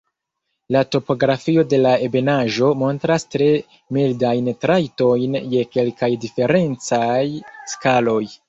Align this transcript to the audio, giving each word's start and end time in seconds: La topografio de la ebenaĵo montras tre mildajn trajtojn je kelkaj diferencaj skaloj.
La 0.75 0.79
topografio 0.93 1.65
de 1.73 1.79
la 1.81 1.91
ebenaĵo 2.05 2.71
montras 2.85 3.27
tre 3.35 3.51
mildajn 3.99 4.49
trajtojn 4.65 5.39
je 5.55 5.63
kelkaj 5.77 6.11
diferencaj 6.25 7.25
skaloj. 7.77 8.23